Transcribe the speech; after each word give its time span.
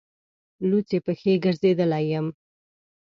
لوڅې 0.69 0.97
پښې 1.05 1.33
ګرځېدلی 1.43 2.03
یم. 2.11 2.27